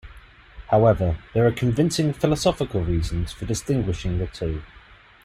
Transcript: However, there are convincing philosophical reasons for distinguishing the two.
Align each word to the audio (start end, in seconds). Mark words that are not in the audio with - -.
However, 0.69 1.19
there 1.35 1.45
are 1.45 1.51
convincing 1.51 2.11
philosophical 2.11 2.83
reasons 2.83 3.33
for 3.33 3.45
distinguishing 3.45 4.17
the 4.17 4.25
two. 4.25 4.63